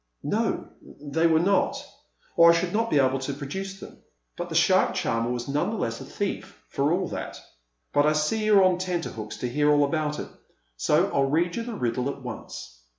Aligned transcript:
"No, 0.23 0.67
they 0.81 1.27
were 1.27 1.37
not, 1.39 1.75
or 2.35 2.49
I 2.49 2.55
should 2.55 2.73
not 2.73 2.89
be 2.89 2.97
able 2.97 3.19
to 3.19 3.35
produce 3.35 3.79
them. 3.79 3.99
But 4.35 4.49
the 4.49 4.55
shark 4.55 4.95
charmer 4.95 5.29
was 5.29 5.47
none 5.47 5.69
the 5.69 5.75
less 5.75 6.01
a 6.01 6.05
thief, 6.05 6.59
for 6.69 6.91
all 6.91 7.07
that. 7.09 7.39
But 7.93 8.07
I 8.07 8.13
see 8.13 8.45
you're 8.45 8.63
on 8.63 8.79
tenterhooks 8.79 9.37
to 9.37 9.47
hear 9.47 9.69
all 9.69 9.83
about 9.85 10.17
it, 10.17 10.29
so 10.75 11.11
I'll 11.13 11.29
read 11.29 11.55
you 11.55 11.61
the 11.61 11.75
riddle 11.75 12.09
at 12.09 12.19
once." 12.23 12.81